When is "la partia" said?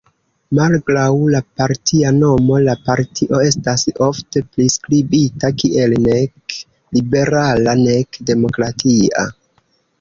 1.33-2.13